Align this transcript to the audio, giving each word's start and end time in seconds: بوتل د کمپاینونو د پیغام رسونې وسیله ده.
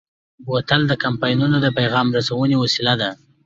بوتل 0.45 0.81
د 0.87 0.93
کمپاینونو 1.03 1.57
د 1.61 1.67
پیغام 1.77 2.07
رسونې 2.17 2.55
وسیله 2.63 2.93
ده. 3.01 3.09